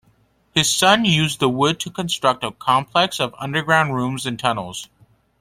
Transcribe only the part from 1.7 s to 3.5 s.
to construct a complex of